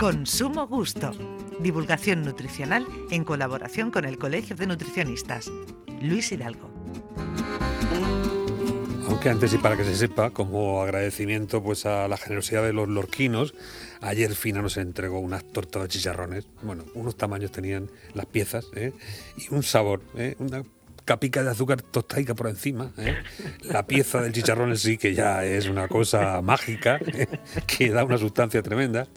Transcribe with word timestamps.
Consumo 0.00 0.66
Gusto. 0.66 1.12
Divulgación 1.60 2.22
nutricional 2.22 2.86
en 3.10 3.22
colaboración 3.22 3.90
con 3.90 4.06
el 4.06 4.16
Colegio 4.16 4.56
de 4.56 4.66
Nutricionistas. 4.66 5.52
Luis 6.00 6.32
Hidalgo. 6.32 6.70
Aunque 9.06 9.28
antes 9.28 9.52
y 9.52 9.58
para 9.58 9.76
que 9.76 9.84
se 9.84 9.94
sepa, 9.94 10.30
como 10.30 10.80
agradecimiento 10.80 11.62
pues 11.62 11.84
a 11.84 12.08
la 12.08 12.16
generosidad 12.16 12.62
de 12.62 12.72
los 12.72 12.88
lorquinos, 12.88 13.54
ayer 14.00 14.34
Fina 14.34 14.62
nos 14.62 14.78
entregó 14.78 15.20
unas 15.20 15.44
tortas 15.44 15.82
de 15.82 15.88
chicharrones. 15.88 16.46
Bueno, 16.62 16.86
unos 16.94 17.16
tamaños 17.16 17.52
tenían 17.52 17.90
las 18.14 18.24
piezas 18.24 18.68
¿eh? 18.74 18.94
y 19.36 19.54
un 19.54 19.62
sabor, 19.62 20.00
¿eh? 20.16 20.34
una 20.38 20.64
capica 21.10 21.42
de 21.42 21.50
azúcar 21.50 21.82
tostaica 21.82 22.36
por 22.36 22.46
encima. 22.46 22.92
¿eh? 22.96 23.16
La 23.64 23.84
pieza 23.84 24.22
del 24.22 24.32
chicharrón 24.32 24.68
en 24.70 24.76
sí, 24.76 24.96
que 24.96 25.12
ya 25.12 25.44
es 25.44 25.68
una 25.68 25.88
cosa 25.88 26.40
mágica, 26.40 27.00
¿eh? 27.04 27.26
que 27.66 27.90
da 27.90 28.04
una 28.04 28.16
sustancia 28.16 28.62
tremenda. 28.62 29.08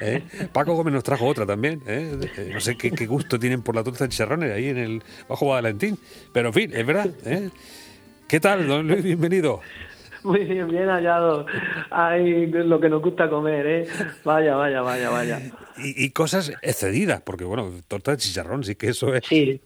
¿eh? 0.00 0.22
Paco 0.52 0.74
Gómez 0.74 0.94
nos 0.94 1.02
trajo 1.02 1.26
otra 1.26 1.44
también. 1.44 1.82
No 2.52 2.60
sé 2.60 2.76
qué, 2.76 2.90
gusto 3.06 3.40
tienen 3.40 3.62
por 3.62 3.74
la 3.74 3.82
torta 3.82 4.04
de 4.04 4.10
chicharrones 4.10 4.52
ahí 4.52 4.68
en 4.68 4.78
el 4.78 5.02
Bajo 5.28 5.48
Valentín. 5.48 5.98
Pero 6.32 6.50
en 6.50 6.54
fin, 6.54 6.70
es 6.72 6.86
verdad. 6.86 7.10
¿Qué 8.28 8.38
tal, 8.38 8.68
don 8.68 8.86
Luis? 8.86 9.02
Bienvenido. 9.02 9.62
Muy 10.22 10.44
bien, 10.44 10.68
bien 10.68 10.86
hallado. 10.86 11.46
Ay, 11.90 12.46
lo 12.46 12.78
que 12.78 12.88
nos 12.88 13.02
gusta 13.02 13.28
comer, 13.28 13.66
¿eh? 13.66 13.88
Vaya, 14.24 14.54
vaya, 14.54 14.80
vaya, 14.82 15.10
vaya. 15.10 15.40
Y, 15.76 16.08
cosas 16.10 16.52
excedidas, 16.62 17.20
porque 17.22 17.42
bueno, 17.42 17.68
torta 17.88 18.12
de 18.12 18.18
chicharrón, 18.18 18.62
sí 18.62 18.76
que 18.76 18.90
eso 18.90 19.12
es. 19.12 19.24
Sí, 19.26 19.60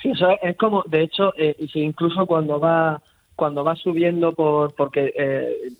Sí, 0.00 0.10
eso 0.10 0.28
es, 0.40 0.56
como, 0.56 0.84
de 0.86 1.02
hecho, 1.02 1.32
eh, 1.36 1.56
incluso 1.74 2.26
cuando 2.26 2.60
va 2.60 3.00
cuando 3.34 3.62
va 3.62 3.76
subiendo 3.76 4.32
por 4.32 4.74
porque 4.74 5.12
eh, 5.16 5.70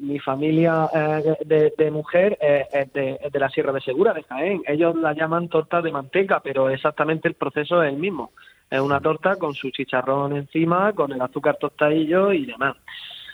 mi, 0.00 0.18
familia 0.18 0.88
eh, 0.92 1.72
de, 1.78 1.90
mujer 1.92 2.36
es 2.40 2.92
de, 2.92 3.30
la 3.34 3.48
Sierra 3.50 3.72
de 3.72 3.80
Segura, 3.80 4.12
de 4.12 4.24
Jaén. 4.24 4.62
Ellos 4.66 4.96
la 4.96 5.12
llaman 5.12 5.48
torta 5.48 5.80
de 5.80 5.92
manteca, 5.92 6.40
pero 6.40 6.70
exactamente 6.70 7.28
el 7.28 7.34
proceso 7.34 7.84
es 7.84 7.92
el 7.92 8.00
mismo. 8.00 8.32
Es 8.68 8.80
una 8.80 9.00
torta 9.00 9.36
con 9.36 9.54
su 9.54 9.70
chicharrón 9.70 10.36
encima, 10.36 10.92
con 10.92 11.12
el 11.12 11.20
azúcar 11.20 11.56
tostadillo 11.56 12.32
y 12.32 12.46
demás. 12.46 12.74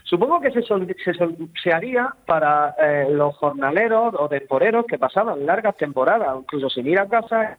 Supongo 0.05 0.43
que 0.43 0.51
se, 0.51 0.63
se, 0.63 1.73
haría 1.73 2.15
para 2.27 2.75
los 3.09 3.35
jornaleros 3.37 4.15
o 4.19 4.29
temporeros 4.29 4.85
que 4.85 4.99
pasaban 4.99 5.47
largas 5.47 5.79
temporadas, 5.79 6.37
incluso 6.39 6.69
sin 6.69 6.87
ir 6.87 6.99
a 6.99 7.09
casa, 7.09 7.57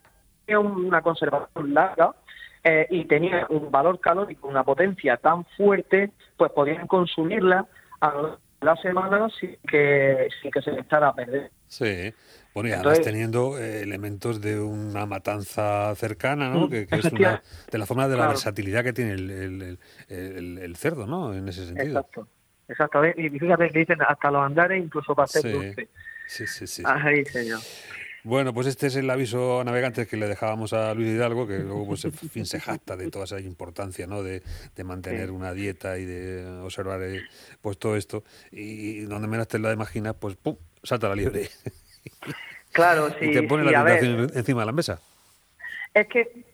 una 0.47 1.01
conservación 1.01 1.73
larga 1.73 2.11
eh, 2.63 2.87
y 2.89 3.05
tenía 3.05 3.47
un 3.49 3.71
valor 3.71 3.99
calórico, 3.99 4.47
una 4.47 4.63
potencia 4.63 5.17
tan 5.17 5.45
fuerte, 5.57 6.11
pues 6.37 6.51
podían 6.51 6.87
consumirla 6.87 7.65
a 8.01 8.37
la 8.61 8.75
semana 8.77 9.27
sin 9.39 9.57
que, 9.67 10.27
sin 10.41 10.51
que 10.51 10.61
se 10.61 10.71
echara 10.71 11.09
a 11.09 11.15
perder. 11.15 11.51
Sí, 11.67 12.13
bueno, 12.53 12.69
y 12.69 12.73
además 12.73 13.01
teniendo 13.01 13.57
eh, 13.57 13.81
elementos 13.81 14.41
de 14.41 14.59
una 14.59 15.05
matanza 15.05 15.95
cercana, 15.95 16.49
¿no? 16.49 16.67
Mm, 16.67 16.69
que, 16.69 16.87
es 16.91 17.05
una, 17.05 17.41
de 17.71 17.77
la 17.77 17.85
forma 17.85 18.07
de 18.07 18.17
la 18.17 18.27
versatilidad 18.27 18.83
que 18.83 18.93
tiene 18.93 19.13
el, 19.13 19.79
el, 20.09 20.75
cerdo, 20.75 21.07
¿no? 21.07 21.33
En 21.33 21.47
ese 21.47 21.65
sentido. 21.65 21.87
Exacto, 21.87 22.27
exacto. 22.67 23.05
Y 23.05 23.29
fíjate 23.29 23.69
que 23.69 23.79
dicen 23.79 24.01
hasta 24.07 24.29
los 24.29 24.45
andares, 24.45 24.83
incluso 24.83 25.15
para 25.15 25.25
hacer 25.25 25.51
dulce. 25.51 25.89
Sí, 26.27 26.45
sí, 26.45 26.67
sí. 26.67 26.83
Ahí, 26.85 27.25
señor. 27.25 27.59
Bueno, 28.23 28.53
pues 28.53 28.67
este 28.67 28.87
es 28.87 28.95
el 28.95 29.09
aviso 29.09 29.61
a 29.61 29.63
navegantes 29.63 30.07
que 30.07 30.17
le 30.17 30.27
dejábamos 30.27 30.73
a 30.73 30.93
Luis 30.93 31.09
Hidalgo, 31.09 31.47
que 31.47 31.59
luego 31.59 31.87
pues 31.87 32.07
fin 32.31 32.45
se 32.45 32.59
jacta 32.59 32.95
de 32.95 33.09
toda 33.09 33.25
esa 33.25 33.39
importancia, 33.39 34.05
¿no? 34.05 34.21
De, 34.21 34.41
mantener 34.83 35.31
una 35.31 35.53
dieta 35.53 35.99
y 35.99 36.05
de 36.05 36.59
observar 36.61 37.01
eh, 37.03 37.21
pues 37.61 37.77
todo 37.77 37.95
esto. 37.95 38.23
Y 38.51 39.01
donde 39.01 39.27
menos 39.27 39.47
te 39.47 39.59
lo 39.59 39.71
imaginas, 39.71 40.15
pues 40.19 40.35
¡pum! 40.35 40.55
salta 40.83 41.09
la 41.09 41.15
liebre. 41.15 41.47
Claro, 42.73 43.09
sí. 43.19 43.25
Y 43.29 43.33
te 43.33 43.43
pone 43.43 43.69
la 43.69 43.83
tentación 43.83 44.31
encima 44.33 44.61
de 44.61 44.65
la 44.65 44.71
mesa. 44.71 45.01
Es 45.93 46.07
que 46.07 46.45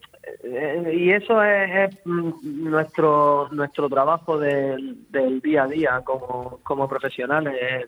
eh, 0.43 0.93
y 0.93 1.11
eso 1.11 1.41
es, 1.43 1.95
mm, 2.05 2.69
nuestro 2.69 3.49
nuestro 3.51 3.87
trabajo 3.87 4.39
del, 4.39 5.09
del 5.09 5.39
día 5.41 5.63
a 5.63 5.67
día 5.67 6.01
como, 6.03 6.59
como 6.63 6.87
profesionales 6.87 7.87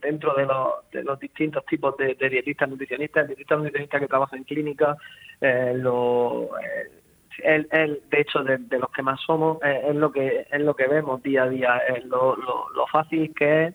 dentro 0.00 0.34
de 0.34 0.46
los, 0.46 0.90
de 0.92 1.02
los 1.02 1.18
distintos 1.18 1.64
tipos 1.66 1.96
de, 1.96 2.14
dietistas 2.14 2.68
nutricionistas, 2.68 3.22
el 3.22 3.28
dietista 3.28 3.56
nutricionista 3.56 4.00
que 4.00 4.06
trabaja 4.06 4.36
en 4.36 4.44
clínica, 4.44 4.96
eh, 5.40 5.72
lo, 5.76 6.50
eh, 6.58 7.66
el, 7.70 8.00
de 8.10 8.20
hecho 8.20 8.42
de, 8.42 8.78
los 8.78 8.90
que 8.90 9.02
más 9.02 9.20
somos 9.20 9.58
eh, 9.62 9.82
es 9.88 9.94
lo 9.94 10.10
que 10.10 10.46
es 10.50 10.60
lo 10.60 10.74
que 10.74 10.86
vemos 10.86 11.22
día 11.22 11.44
a 11.44 11.48
día, 11.48 11.78
es 11.78 12.04
lo, 12.04 12.36
lo, 12.36 12.86
fácil 12.90 13.34
que 13.34 13.66
es 13.66 13.74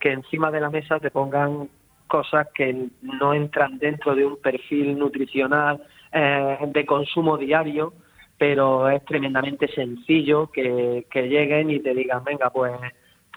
que 0.00 0.12
encima 0.12 0.50
de 0.50 0.60
la 0.60 0.70
mesa 0.70 0.98
te 1.00 1.10
pongan 1.10 1.68
cosas 2.06 2.48
que 2.54 2.88
no 3.02 3.34
entran 3.34 3.78
dentro 3.78 4.14
de 4.14 4.24
un 4.24 4.36
perfil 4.40 4.98
nutricional 4.98 5.82
de 6.12 6.86
consumo 6.86 7.36
diario, 7.36 7.92
pero 8.38 8.88
es 8.88 9.04
tremendamente 9.04 9.68
sencillo 9.68 10.50
que, 10.50 11.06
que 11.10 11.22
lleguen 11.28 11.70
y 11.70 11.80
te 11.80 11.92
digan, 11.92 12.24
venga, 12.24 12.48
pues 12.50 12.72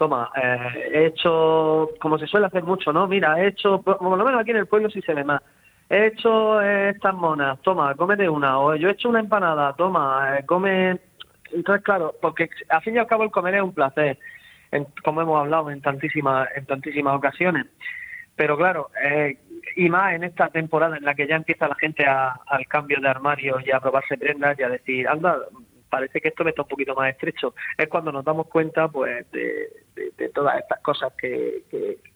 toma, 0.00 0.30
eh, 0.34 0.90
he 0.94 1.06
hecho, 1.08 1.90
como 2.00 2.18
se 2.18 2.26
suele 2.26 2.46
hacer 2.46 2.62
mucho, 2.62 2.90
¿no? 2.90 3.06
Mira, 3.06 3.38
he 3.38 3.48
hecho, 3.48 3.82
por 3.82 4.00
lo 4.00 4.24
menos 4.24 4.40
aquí 4.40 4.50
en 4.50 4.56
el 4.56 4.66
pueblo 4.66 4.88
sí 4.88 5.02
se 5.02 5.12
ve 5.12 5.24
más, 5.24 5.42
he 5.90 6.06
hecho 6.06 6.58
estas 6.62 7.14
monas, 7.14 7.60
toma, 7.60 7.94
cómete 7.96 8.26
una, 8.26 8.58
o 8.60 8.74
yo 8.76 8.88
he 8.88 8.92
hecho 8.92 9.10
una 9.10 9.20
empanada, 9.20 9.74
toma, 9.74 10.38
eh, 10.38 10.46
come... 10.46 10.98
Entonces, 11.52 11.84
claro, 11.84 12.14
porque 12.22 12.48
al 12.70 12.80
fin 12.80 12.94
y 12.94 12.98
al 12.98 13.08
cabo 13.08 13.24
el 13.24 13.30
comer 13.30 13.56
es 13.56 13.62
un 13.62 13.74
placer, 13.74 14.16
como 15.04 15.20
hemos 15.20 15.38
hablado 15.38 15.70
en 15.70 15.82
tantísimas, 15.82 16.48
en 16.56 16.64
tantísimas 16.64 17.16
ocasiones. 17.16 17.66
Pero 18.36 18.56
claro, 18.56 18.88
eh, 19.04 19.36
y 19.76 19.90
más 19.90 20.14
en 20.14 20.24
esta 20.24 20.48
temporada 20.48 20.96
en 20.96 21.04
la 21.04 21.14
que 21.14 21.26
ya 21.26 21.36
empieza 21.36 21.68
la 21.68 21.74
gente 21.74 22.06
al 22.06 22.66
cambio 22.68 23.00
de 23.00 23.08
armario 23.08 23.58
y 23.62 23.70
a 23.70 23.80
probarse 23.80 24.16
prendas 24.16 24.58
y 24.58 24.62
a 24.62 24.70
decir, 24.70 25.06
anda, 25.08 25.36
parece 25.90 26.20
que 26.20 26.28
esto 26.28 26.44
me 26.44 26.50
está 26.50 26.62
un 26.62 26.68
poquito 26.68 26.94
más 26.94 27.10
estrecho. 27.10 27.54
Es 27.76 27.88
cuando 27.88 28.12
nos 28.12 28.24
damos 28.24 28.46
cuenta 28.46 28.88
pues 28.88 29.30
de, 29.32 30.28
todas 30.32 30.58
estas 30.58 30.80
cosas 30.80 31.12
que, 31.18 31.64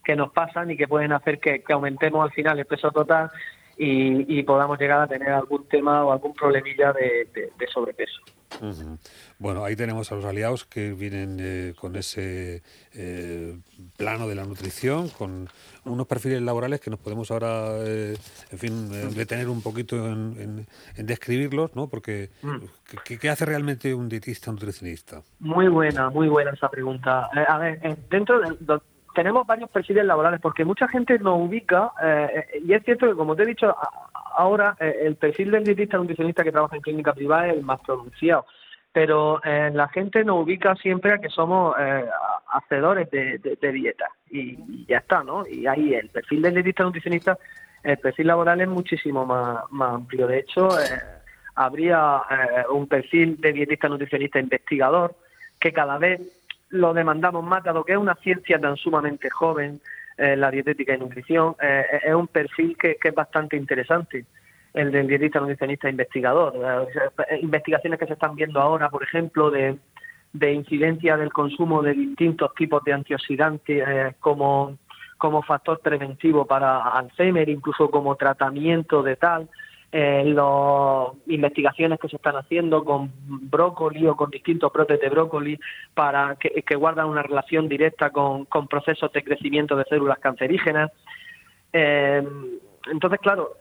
que, 0.03 0.17
nos 0.17 0.33
pasan 0.33 0.71
y 0.71 0.77
que 0.77 0.89
pueden 0.89 1.13
hacer 1.13 1.41
que, 1.41 1.63
aumentemos 1.71 2.25
al 2.25 2.33
final 2.33 2.59
el 2.59 2.67
peso 2.67 2.91
total 2.91 3.31
y, 3.77 4.43
podamos 4.45 4.79
llegar 4.79 5.01
a 5.01 5.09
tener 5.09 5.31
algún 5.31 5.67
tema 5.69 6.05
o 6.05 6.13
algún 6.13 6.33
problemilla 6.33 6.93
de, 6.93 7.51
sobrepeso. 7.73 8.23
Bueno, 9.39 9.65
ahí 9.65 9.77
tenemos 9.77 10.11
a 10.13 10.15
los 10.15 10.25
aliados 10.25 10.65
que 10.65 10.93
vienen 10.93 11.39
eh, 11.41 11.75
con 11.79 11.97
ese 11.97 12.63
eh, 12.95 13.59
plano 13.97 14.29
de 14.29 14.35
la 14.35 14.45
nutrición, 14.45 15.09
con 15.09 15.49
unos 15.85 16.07
perfiles 16.07 16.43
laborales 16.43 16.81
que 16.81 16.91
nos 16.91 17.01
podemos 17.01 17.31
ahora, 17.31 17.77
eh, 17.81 18.17
en 18.51 18.59
fin, 18.59 19.15
detener 19.15 19.49
un 19.49 19.63
poquito 19.63 19.97
en, 20.07 20.67
describirlos, 20.97 21.75
¿no? 21.75 21.89
Porque, 21.89 22.31
mm. 22.43 22.57
¿qué, 23.05 23.29
hace 23.29 23.45
realmente 23.45 23.95
un 23.95 24.09
dietista, 24.09 24.51
nutricionista? 24.51 25.23
Muy 25.41 25.69
buena, 25.69 26.11
muy 26.11 26.29
buena 26.29 26.53
esa 26.53 26.69
pregunta. 26.69 27.29
a 27.49 27.59
ver, 27.59 27.81
dentro 28.09 28.41
de, 28.41 28.81
tenemos 29.15 29.47
varios 29.47 29.71
perfiles 29.71 30.05
laborales 30.05 30.41
porque 30.41 30.65
mucha 30.65 30.89
gente 30.89 31.19
nos 31.19 31.41
ubica, 31.41 31.93
y 32.63 32.73
es 32.73 32.83
cierto 32.85 33.07
que, 33.07 33.15
como 33.15 33.35
te 33.35 33.45
he 33.45 33.47
dicho 33.47 33.75
ahora, 34.37 34.77
el 34.79 35.17
perfil 35.17 35.51
del 35.51 35.65
dietista 35.65 35.97
nutricionista 35.97 36.45
que 36.45 36.53
trabaja 36.53 36.77
en 36.77 36.83
clínica 36.83 37.13
privada 37.13 37.49
es 37.49 37.55
el 37.55 37.63
más 37.63 37.81
pronunciado 37.81 38.45
pero 38.95 39.43
eh, 39.43 39.73
la 39.75 39.89
gente 39.89 40.23
nos 40.25 40.45
ubica 40.45 40.77
siempre 40.77 41.13
a 41.13 41.19
que 41.19 41.29
somos 41.29 41.75
eh, 41.81 42.05
hacedores 42.53 43.11
de, 43.11 43.73
dieta 43.73 44.09
y, 44.31 44.87
ya 44.87 44.99
está, 44.99 45.25
¿no? 45.25 45.45
Y 45.49 45.67
ahí 45.67 45.95
el 45.95 46.09
perfil 46.11 46.43
del 46.43 46.55
dietista 46.55 46.85
nutricionista, 46.85 47.37
el 47.83 47.99
perfil 47.99 48.29
laboral 48.29 48.61
es 48.61 48.69
muchísimo 48.69 49.27
más, 49.27 49.65
amplio. 49.81 50.29
De 50.29 50.39
hecho, 50.39 50.69
eh, 50.79 51.01
habría 51.57 52.23
un 52.71 52.87
perfil 52.87 53.41
de 53.41 53.53
dietista 53.53 53.89
nutricionista 53.89 54.39
investigador 54.39 55.17
que 55.59 55.73
cada 55.73 55.99
vez 55.99 56.21
lo 56.75 56.93
demandamos 56.93 57.45
más, 57.45 57.65
dado 57.65 57.85
que 57.85 57.93
es 57.93 57.99
una 57.99 58.15
ciencia 58.17 58.61
tan 58.61 58.77
sumamente 58.77 59.31
joven, 59.31 59.81
la 60.17 60.49
dietética 60.51 60.95
y 60.95 60.99
nutrición, 60.99 61.57
es 61.61 62.15
un 62.15 62.29
perfil 62.29 62.77
que 62.77 62.99
es 63.03 63.15
bastante 63.15 63.57
interesante 63.57 64.25
el 64.75 64.91
del 64.91 65.07
dietista 65.07 65.41
nutricionista 65.41 65.89
investigador. 65.89 66.53
Eh, 67.31 67.39
investigaciones 67.41 67.99
que 67.99 68.07
se 68.07 68.15
están 68.15 68.35
viendo 68.35 68.61
ahora, 68.61 68.91
por 68.91 69.05
ejemplo, 69.05 69.51
de, 69.51 69.79
de 70.33 70.53
incidencia 70.53 71.17
del 71.17 71.33
consumo 71.33 71.81
de 71.81 71.95
distintos 71.95 72.53
tipos 72.55 72.83
de 72.85 72.93
antioxidantes 72.93 73.85
eh, 73.87 74.15
como, 74.19 74.77
como 75.17 75.43
factor 75.43 75.81
preventivo 75.81 76.45
para 76.45 76.89
Alzheimer, 76.89 77.49
incluso 77.49 77.89
como 77.89 78.17
tratamiento 78.17 79.03
de 79.03 79.17
tal. 79.17 79.49
Eh, 79.97 80.25
las 80.25 81.13
investigaciones 81.29 82.01
que 82.01 82.09
se 82.09 82.17
están 82.17 82.35
haciendo 82.35 82.85
con 82.85 83.13
brócoli 83.49 84.05
o 84.09 84.17
con 84.17 84.29
distintos 84.29 84.73
brotes 84.73 85.01
de 85.01 85.09
brócoli 85.09 85.57
para 85.95 86.35
que, 86.35 86.51
que 86.63 86.75
guardan 86.75 87.07
una 87.07 87.23
relación 87.23 87.69
directa 87.69 88.11
con, 88.11 88.45
con 88.47 88.67
procesos 88.67 89.13
de 89.13 89.23
crecimiento 89.23 89.77
de 89.77 89.85
células 89.85 90.19
cancerígenas. 90.19 90.91
entonces, 91.73 93.21
claro, 93.21 93.53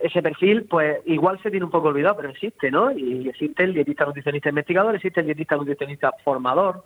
ese 0.00 0.20
perfil, 0.22 0.64
pues 0.64 0.98
igual 1.04 1.40
se 1.40 1.52
tiene 1.52 1.66
un 1.66 1.70
poco 1.70 1.86
olvidado, 1.86 2.16
pero 2.16 2.30
existe, 2.30 2.68
¿no? 2.72 2.90
Y 2.90 3.28
existe 3.28 3.62
el 3.62 3.72
dietista 3.72 4.06
nutricionista 4.06 4.48
investigador, 4.48 4.96
existe 4.96 5.20
el 5.20 5.26
dietista 5.26 5.54
nutricionista 5.54 6.10
formador. 6.24 6.82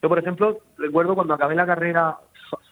Yo, 0.00 0.08
por 0.08 0.20
ejemplo, 0.20 0.60
recuerdo 0.76 1.16
cuando 1.16 1.34
acabé 1.34 1.56
la 1.56 1.66
carrera 1.66 2.18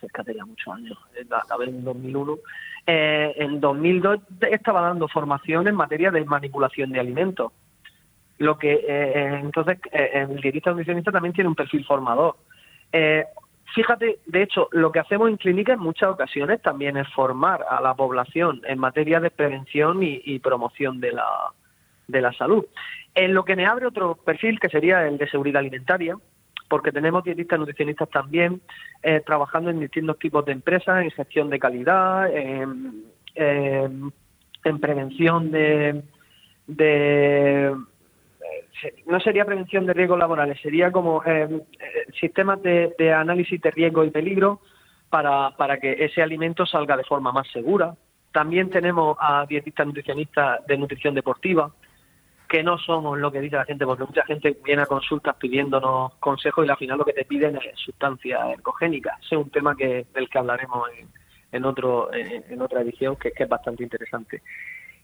fíjate 0.01 0.35
ya 0.35 0.45
muchos 0.45 0.75
años, 0.75 0.99
a 1.31 1.57
ver, 1.57 1.69
en 1.69 1.85
2001, 1.85 2.39
eh, 2.87 3.35
en 3.37 3.61
2002 3.61 4.21
estaba 4.51 4.81
dando 4.81 5.09
formación 5.09 5.69
en 5.69 5.75
materia 5.75 6.11
de 6.11 6.25
manipulación 6.25 6.91
de 6.93 7.01
alimentos. 7.01 7.53
Lo 8.39 8.59
que 8.59 8.85
eh, 8.87 9.41
entonces 9.43 9.79
el 9.93 10.41
dietista 10.41 10.71
nutricionista 10.71 11.11
también 11.11 11.33
tiene 11.33 11.49
un 11.49 11.55
perfil 11.55 11.85
formador. 11.85 12.37
fíjate, 13.75 14.19
de 14.27 14.43
hecho, 14.43 14.69
lo 14.73 14.93
que 14.93 15.01
hacemos 15.01 15.29
en 15.29 15.37
clínica 15.37 15.73
en 15.73 15.81
muchas 15.81 16.11
ocasiones 16.11 16.61
también 16.63 16.97
es 16.97 17.09
formar 17.15 17.65
a 17.69 17.81
la 17.81 17.95
población 17.95 18.63
en 18.67 18.79
materia 18.79 19.21
de 19.21 19.31
prevención 19.31 20.03
y, 20.03 20.39
promoción 20.41 21.01
de 21.01 21.13
la, 21.13 21.27
de 22.09 22.21
la 22.21 22.33
salud. 22.33 22.65
En 23.15 23.33
lo 23.33 23.45
que 23.45 23.57
me 23.57 23.67
abre 23.67 23.87
otro 23.87 24.15
perfil 24.15 24.61
que 24.61 24.69
sería 24.69 25.07
el 25.07 25.17
de 25.17 25.29
seguridad 25.29 25.61
alimentaria, 25.61 26.17
porque 26.69 26.93
tenemos 26.93 27.25
dietistas 27.25 27.59
nutricionistas 27.59 28.11
también 28.11 28.61
eh, 29.03 29.23
trabajando 29.25 29.71
en 29.71 29.81
distintos 29.81 30.19
tipos 30.19 30.45
de 30.45 30.53
empresas, 30.53 31.03
en 31.03 31.11
gestión 31.11 31.51
de 31.51 31.59
calidad, 31.59 32.31
en, 32.35 33.05
prevención 34.81 35.51
de, 35.51 36.03
eh, 36.79 37.73
no 39.07 39.21
sería 39.21 39.45
prevención 39.45 39.87
de 39.87 39.95
riesgos 39.95 40.19
laborales, 40.19 40.61
sería 40.61 40.91
como 40.91 41.23
eh, 41.25 41.63
sistemas 42.19 42.63
de, 42.63 42.95
de, 42.99 43.13
análisis 43.13 43.61
de 43.61 43.71
riesgo 43.71 44.05
y 44.05 44.11
peligro 44.11 44.61
para, 45.09 45.51
para 45.57 45.79
que 45.79 46.05
ese 46.05 46.23
alimento 46.23 46.67
salga 46.67 46.97
de 46.97 47.05
forma 47.05 47.33
más 47.33 47.49
segura. 47.53 47.95
También 48.33 48.69
tenemos 48.71 49.17
a 49.21 49.47
dietistas 49.47 49.87
nutricionistas 49.87 50.67
de 50.67 50.77
nutrición 50.77 51.15
deportiva, 51.15 51.73
que 52.49 52.63
no 52.63 52.79
somos 52.79 53.19
lo 53.19 53.31
que 53.33 53.41
dice 53.41 53.57
la 53.57 53.65
gente, 53.65 53.85
porque 53.85 54.05
mucha 54.05 54.25
gente 54.25 54.57
viene 54.65 54.83
a 54.83 54.87
consultas 54.87 55.37
pidiéndonos 55.37 56.15
consejos 56.17 56.67
y 56.67 56.71
al 56.71 56.77
final 56.77 56.99
lo 56.99 57.05
que 57.05 57.13
te 57.13 57.25
piden 57.25 57.57
es 57.57 57.79
sustancia 57.79 58.53
ergogénica. 58.53 59.19
Ese 59.21 59.35
es 59.35 59.41
un 59.41 59.51
tema 59.51 59.77
que 59.77 60.07
del 60.15 60.29
que 60.29 60.39
hablaremos 60.39 60.89
en, 61.53 61.65
otro 61.65 62.11
en, 62.13 62.61
otra 62.61 62.83
edición 62.83 63.17
que, 63.17 63.33
es 63.35 63.49
bastante 63.49 63.83
interesante. 63.83 64.43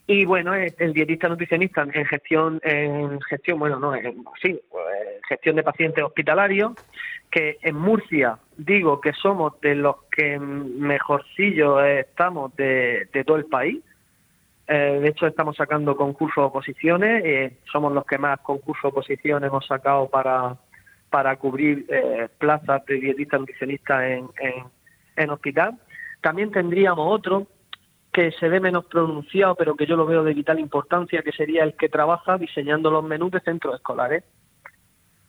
Y 0.07 0.25
bueno, 0.25 0.53
el 0.55 0.93
dietista 0.93 1.29
nutricionista 1.29 1.83
en 1.83 2.05
gestión, 2.05 2.61
en 2.65 3.21
gestión, 3.21 3.59
bueno, 3.59 3.79
no, 3.79 3.95
en, 3.95 4.25
sí, 4.43 4.61
gestión 5.29 5.57
de 5.57 5.63
pacientes 5.63 6.05
hospitalarios, 6.05 6.73
que 7.31 7.59
en 7.63 7.77
Murcia 7.77 8.39
digo 8.57 9.01
que 9.01 9.13
somos 9.13 9.61
de 9.61 9.77
los 9.77 9.97
que 10.11 10.39
mejorcillos 10.39 11.83
estamos 11.85 12.55
de 12.57 13.25
todo 13.25 13.37
el 13.37 13.47
país 13.47 13.81
eh, 14.75 15.01
de 15.01 15.09
hecho, 15.09 15.27
estamos 15.27 15.55
sacando 15.55 15.95
concursos 15.95 16.45
oposiciones. 16.47 17.23
Eh, 17.27 17.59
somos 17.71 17.93
los 17.93 18.07
que 18.07 18.17
más 18.17 18.41
concursos 18.41 18.87
oposiciones 18.87 19.49
hemos 19.49 19.67
sacado 19.67 20.09
para, 20.09 20.57
para 21.11 21.37
cubrir 21.37 21.85
eh, 21.91 22.31
plazas 22.39 22.83
de 22.87 22.95
dietista 22.95 23.37
nutricionista 23.37 24.09
en, 24.09 24.31
en, 25.15 25.29
hospital. 25.29 25.79
También 26.23 26.51
tendríamos 26.51 27.07
otro 27.07 27.49
que 28.11 28.33
se 28.33 28.49
ve 28.49 28.61
menos 28.61 28.87
pronunciado, 28.87 29.57
pero 29.57 29.75
que 29.77 29.85
yo 29.85 29.95
lo 29.95 30.07
veo 30.07 30.25
de 30.25 30.33
vital 30.33 30.59
importancia, 30.59 31.23
que 31.23 31.33
sería 31.33 31.65
el 31.65 31.75
que 31.75 31.91
trabaja 31.91 32.39
diseñando 32.39 32.91
los 32.91 33.05
menús 33.05 33.31
de 33.31 33.41
centros 33.41 33.75
escolares. 33.75 34.25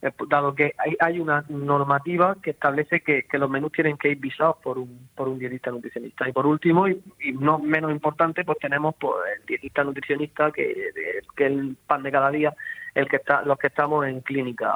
Eh, 0.04 0.12
dado 0.28 0.54
que 0.54 0.74
hay, 1.00 1.18
una 1.18 1.46
normativa 1.48 2.36
que 2.44 2.50
establece 2.50 3.00
que, 3.00 3.26
los 3.32 3.50
menús 3.50 3.72
tienen 3.72 3.98
que 3.98 4.10
ir 4.10 4.20
visados 4.20 4.58
por 4.62 4.78
un, 4.78 5.08
por 5.16 5.30
un 5.30 5.40
dietista 5.40 5.72
nutricionista. 5.72 6.28
Y 6.28 6.34
por 6.34 6.46
último, 6.46 6.90
y, 6.90 7.02
no 7.40 7.58
menos 7.58 7.90
importante, 7.90 8.44
pues 8.44 8.58
tenemos 8.60 8.96
pues, 9.00 9.16
el 9.40 9.46
dietista 9.46 9.82
nutricionista, 9.82 10.52
que, 10.52 10.92
que 11.38 11.46
es 11.46 11.52
el 11.54 11.78
pan 11.88 12.04
de 12.04 12.12
cada 12.12 12.30
día, 12.32 12.54
el 12.94 13.08
que 13.08 13.16
está, 13.16 13.44
los 13.44 13.58
que 13.58 13.68
estamos 13.68 14.06
en 14.06 14.20
clínica, 14.20 14.76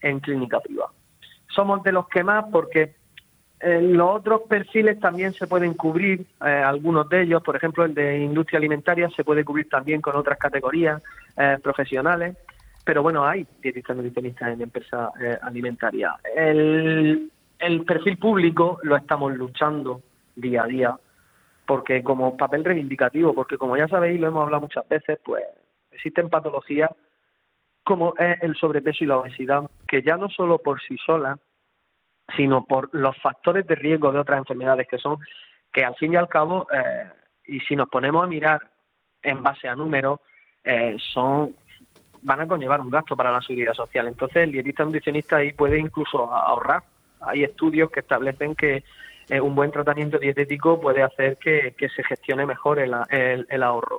en 0.00 0.20
clínica 0.20 0.60
privada. 0.60 0.92
Somos 1.48 1.82
de 1.82 1.92
los 1.92 2.08
que 2.08 2.24
más 2.24 2.46
porque 2.50 2.94
eh, 3.60 3.82
los 3.82 4.16
otros 4.16 4.42
perfiles 4.48 4.98
también 4.98 5.34
se 5.34 5.46
pueden 5.46 5.74
cubrir, 5.74 6.24
eh, 6.42 6.48
algunos 6.48 7.06
de 7.10 7.24
ellos, 7.24 7.42
por 7.42 7.54
ejemplo, 7.54 7.84
el 7.84 7.92
de 7.92 8.16
industria 8.16 8.60
alimentaria 8.60 9.10
se 9.10 9.24
puede 9.24 9.44
cubrir 9.44 9.68
también 9.68 10.00
con 10.00 10.16
otras 10.16 10.38
categorías 10.38 11.02
profesionales 11.62 12.36
pero 12.84 13.02
bueno, 13.02 13.26
hay 13.26 13.46
dietistas 13.62 13.96
nutricionistas 13.96 14.52
en 14.52 14.62
empresas 14.62 15.10
eh, 15.20 15.38
alimentarias. 15.40 16.14
El, 16.34 17.30
perfil 17.86 18.18
público 18.18 18.78
lo 18.82 18.96
estamos 18.96 19.34
luchando 19.34 20.02
día 20.36 20.64
a 20.64 20.66
día, 20.66 20.98
porque 21.66 22.02
como 22.02 22.36
papel 22.36 22.62
reivindicativo, 22.62 23.34
porque 23.34 23.56
como 23.56 23.76
ya 23.76 23.88
sabéis, 23.88 24.20
lo 24.20 24.28
hemos 24.28 24.42
hablado 24.42 24.62
muchas 24.62 24.86
veces, 24.86 25.18
pues 25.24 25.44
existen 25.90 26.28
patologías 26.28 26.90
como 27.84 28.14
es 28.16 28.42
el 28.42 28.54
sobrepeso 28.56 29.04
y 29.04 29.06
la 29.06 29.18
obesidad, 29.18 29.70
que 29.86 30.02
ya 30.02 30.16
no 30.16 30.28
solo 30.30 30.58
por 30.58 30.80
sí 30.82 30.96
solas, 31.04 31.38
sino 32.36 32.64
por 32.64 32.88
los 32.94 33.16
factores 33.18 33.66
de 33.66 33.74
riesgo 33.74 34.10
de 34.10 34.18
otras 34.18 34.38
enfermedades 34.38 34.88
que 34.88 34.98
son, 34.98 35.18
que 35.72 35.84
al 35.84 35.94
fin 35.96 36.14
y 36.14 36.16
al 36.16 36.28
cabo, 36.28 36.66
eh, 36.72 37.10
y 37.46 37.60
si 37.60 37.76
nos 37.76 37.88
ponemos 37.88 38.24
a 38.24 38.26
mirar 38.26 38.70
en 39.22 39.42
base 39.42 39.68
a 39.68 39.76
números, 39.76 40.20
eh, 40.64 40.96
son 41.12 41.54
van 42.24 42.40
a 42.40 42.48
conllevar 42.48 42.80
un 42.80 42.90
gasto 42.90 43.16
para 43.16 43.30
la 43.30 43.40
seguridad 43.40 43.74
social. 43.74 44.08
Entonces, 44.08 44.44
el 44.44 44.52
dietista 44.52 44.84
nutricionista 44.84 45.36
ahí 45.36 45.52
puede 45.52 45.78
incluso 45.78 46.32
ahorrar. 46.32 46.82
Hay 47.20 47.44
estudios 47.44 47.90
que 47.90 48.00
establecen 48.00 48.54
que 48.54 48.82
eh, 49.28 49.40
un 49.40 49.54
buen 49.54 49.70
tratamiento 49.70 50.18
dietético 50.18 50.80
puede 50.80 51.02
hacer 51.02 51.36
que, 51.36 51.74
se 51.78 52.02
gestione 52.02 52.46
mejor 52.46 52.78
el, 52.78 53.62
ahorro. 53.62 53.98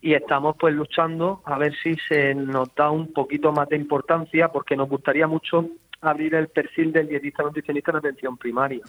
Y 0.00 0.14
estamos 0.14 0.56
pues 0.56 0.72
luchando 0.72 1.42
a 1.44 1.58
ver 1.58 1.74
si 1.82 1.96
se 1.96 2.32
nos 2.34 2.72
da 2.76 2.90
un 2.90 3.12
poquito 3.12 3.52
más 3.52 3.68
de 3.68 3.76
importancia 3.76 4.48
porque 4.48 4.76
nos 4.76 4.88
gustaría 4.88 5.26
mucho 5.26 5.68
abrir 6.00 6.36
el 6.36 6.48
perfil 6.48 6.92
del 6.92 7.08
dietista 7.08 7.42
nutricionista 7.42 7.90
en 7.90 7.96
atención 7.96 8.36
primaria, 8.36 8.84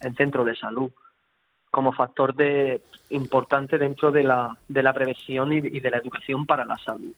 en 0.00 0.14
centro 0.16 0.44
de 0.44 0.56
salud, 0.56 0.90
como 1.70 1.92
factor 1.92 2.34
de 2.34 2.82
importante 3.10 3.78
dentro 3.78 4.10
de 4.10 4.24
la, 4.24 4.56
de 4.66 4.82
la 4.82 4.92
prevención 4.92 5.52
y 5.52 5.78
de 5.78 5.90
la 5.90 5.98
educación 5.98 6.44
para 6.44 6.64
la 6.64 6.76
salud 6.78 7.14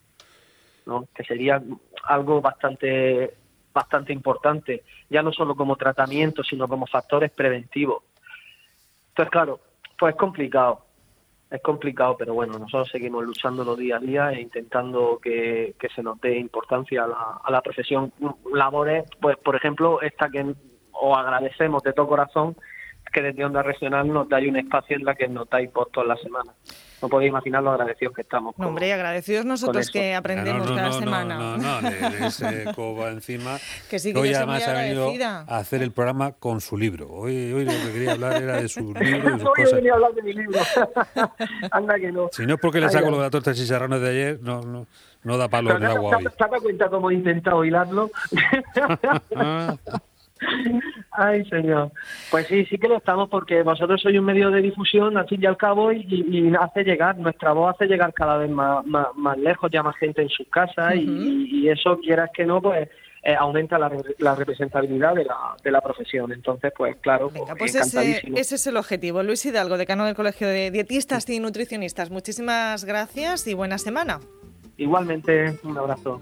que 1.13 1.23
sería 1.23 1.61
algo 2.03 2.41
bastante 2.41 3.33
bastante 3.75 4.13
importante, 4.13 4.83
ya 5.09 5.21
no 5.21 5.33
solo 5.33 5.53
como 5.53 5.75
tratamiento, 5.75 6.43
sino 6.45 6.65
como 6.65 6.87
factores 6.87 7.29
preventivos. 7.31 8.03
Entonces, 9.09 9.29
claro, 9.29 9.59
pues 9.99 10.15
es 10.15 10.19
complicado, 10.19 10.85
es 11.51 11.61
complicado, 11.61 12.15
pero 12.17 12.33
bueno, 12.33 12.57
nosotros 12.57 12.89
seguimos 12.89 13.25
luchando 13.25 13.75
día 13.75 13.97
a 13.97 13.99
día 13.99 14.31
e 14.31 14.41
intentando 14.41 15.19
que, 15.21 15.75
se 15.93 16.01
nos 16.01 16.19
dé 16.21 16.37
importancia 16.37 17.03
a 17.03 17.51
la, 17.51 17.61
profesión. 17.61 18.13
Labores, 18.53 19.03
pues 19.19 19.35
por 19.37 19.57
ejemplo, 19.57 20.01
esta 20.01 20.29
que 20.29 20.55
os 20.93 21.17
agradecemos 21.17 21.83
de 21.83 21.91
todo 21.91 22.07
corazón, 22.07 22.55
que 23.11 23.21
desde 23.21 23.45
Onda 23.45 23.61
Regional 23.61 24.07
nos 24.07 24.27
dais 24.27 24.49
un 24.49 24.57
espacio 24.57 24.97
en 24.97 25.05
la 25.05 25.15
que 25.15 25.27
nos 25.27 25.49
dais 25.49 25.69
postos 25.69 26.03
en 26.03 26.09
la 26.09 26.17
semana 26.17 26.53
no 27.05 27.09
podéis 27.09 27.29
imaginar 27.29 27.61
lo 27.61 27.71
agradecidos 27.71 28.15
que 28.15 28.21
estamos. 28.23 28.57
No, 28.57 28.67
hombre, 28.67 28.91
agradecidos 28.91 29.45
nosotros 29.45 29.91
que 29.91 30.15
aprendemos 30.15 30.71
cada 30.71 30.91
semana. 30.91 31.37
No, 31.37 31.57
no, 31.57 31.81
no, 31.81 31.89
ese 31.89 32.65
coba 32.75 33.09
encima. 33.09 33.57
que 33.89 33.99
sí, 33.99 34.11
que 34.11 34.19
hoy 34.19 34.33
además 34.33 34.67
ha 34.67 34.73
venido 34.73 35.11
a 35.21 35.57
hacer 35.57 35.83
el 35.83 35.91
programa 35.91 36.31
con 36.31 36.61
su 36.61 36.77
libro. 36.77 37.07
Hoy, 37.11 37.53
hoy 37.53 37.65
lo 37.65 37.71
que 37.71 37.93
quería 37.93 38.13
hablar 38.13 38.41
era 38.41 38.59
de 38.59 38.67
su 38.67 38.91
libro 38.99 39.35
y 39.35 39.39
sus 39.39 39.49
cosas. 39.53 39.83
No, 39.83 39.91
a 39.91 39.95
hablar 39.95 40.13
de 40.13 40.23
mi 40.23 40.33
libro. 40.33 40.59
Anda 41.71 41.99
que 41.99 42.11
no. 42.11 42.29
Si 42.31 42.45
no 42.45 42.55
es 42.55 42.59
porque 42.59 42.81
le 42.81 42.89
saco 42.89 43.11
los 43.11 43.19
datos 43.19 43.43
de 43.43 43.53
chicharrones 43.53 44.01
de 44.01 44.09
ayer, 44.09 44.39
no, 44.41 44.61
no, 44.61 44.87
no 45.23 45.37
da 45.37 45.47
palo 45.47 45.77
en 45.77 45.83
el 45.83 45.91
agua 45.91 46.17
hoy. 46.17 46.23
¿Te 46.23 46.43
das 46.43 46.61
cuenta 46.61 46.89
cómo 46.89 47.11
he 47.11 47.13
intentado 47.13 47.63
hilarlo? 47.63 48.09
Ay, 51.11 51.45
señor. 51.45 51.91
Pues 52.29 52.47
sí, 52.47 52.65
sí 52.65 52.77
que 52.77 52.87
lo 52.87 52.97
estamos 52.97 53.29
porque 53.29 53.63
vosotros 53.63 54.01
sois 54.01 54.17
un 54.17 54.25
medio 54.25 54.51
de 54.51 54.61
difusión 54.61 55.17
al 55.17 55.27
fin 55.27 55.41
y 55.41 55.45
al 55.45 55.57
cabo 55.57 55.91
y, 55.91 56.53
hace 56.59 56.83
llegar, 56.83 57.17
nuestra 57.17 57.53
voz 57.53 57.73
hace 57.73 57.87
llegar 57.87 58.13
cada 58.13 58.37
vez 58.37 58.49
más, 58.49 58.85
más, 58.85 59.37
lejos, 59.37 59.71
ya 59.71 59.81
más 59.81 59.95
gente 59.97 60.21
en 60.21 60.29
sus 60.29 60.47
casas 60.47 60.95
y, 60.95 61.69
eso, 61.69 61.97
quieras 61.99 62.29
que 62.33 62.45
no, 62.45 62.61
pues 62.61 62.89
eh, 63.23 63.33
aumenta 63.33 63.79
la, 63.79 64.35
representabilidad 64.35 65.15
de 65.15 65.25
la, 65.25 65.55
de 65.63 65.71
la 65.71 65.81
profesión. 65.81 66.31
Entonces, 66.31 66.71
pues 66.75 66.97
claro, 66.97 67.31
pues 67.57 67.73
ese, 67.75 68.21
ese, 68.35 68.55
es 68.55 68.67
el 68.67 68.77
objetivo. 68.77 69.23
Luis 69.23 69.45
Hidalgo, 69.45 69.77
decano 69.77 70.05
del 70.05 70.15
Colegio 70.15 70.47
de 70.47 70.69
Dietistas 70.69 71.27
y 71.29 71.39
Nutricionistas, 71.39 72.11
muchísimas 72.11 72.83
gracias 72.83 73.47
y 73.47 73.53
buena 73.53 73.77
semana. 73.77 74.19
Igualmente, 74.77 75.57
un 75.63 75.77
abrazo. 75.77 76.21